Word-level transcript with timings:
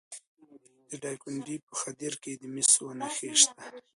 د 0.89 0.91
دایکنډي 1.03 1.55
په 1.67 1.73
خدیر 1.81 2.13
کې 2.23 2.31
د 2.41 2.43
مسو 2.53 2.85
نښې 2.99 3.31
شته. 3.41 3.61